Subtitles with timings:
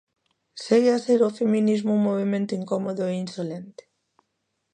[0.65, 3.83] Segue a ser o feminismo un movemento incómodo e insolente?